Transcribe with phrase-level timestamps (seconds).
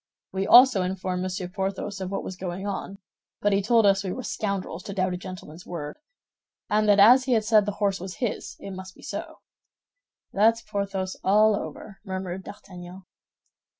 [0.31, 2.97] We also informed Monsieur Porthos of what was going on;
[3.39, 5.99] but he told us we were scoundrels to doubt a gentleman's word,
[6.71, 9.41] and that as he had said the horse was his, it must be so."
[10.33, 13.03] "That's Porthos all over," murmured D'Artagnan.